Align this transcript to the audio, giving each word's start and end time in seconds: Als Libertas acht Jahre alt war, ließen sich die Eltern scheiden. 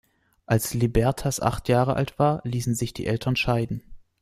Als 0.47 0.73
Libertas 0.73 1.39
acht 1.39 1.69
Jahre 1.69 1.95
alt 1.95 2.17
war, 2.17 2.41
ließen 2.43 2.73
sich 2.73 2.91
die 2.95 3.05
Eltern 3.05 3.35
scheiden. 3.35 3.83